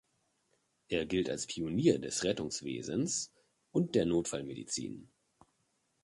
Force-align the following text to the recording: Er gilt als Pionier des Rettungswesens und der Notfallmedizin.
Er 0.87 1.05
gilt 1.05 1.29
als 1.29 1.45
Pionier 1.45 1.99
des 1.99 2.23
Rettungswesens 2.23 3.31
und 3.71 3.93
der 3.93 4.07
Notfallmedizin. 4.07 5.07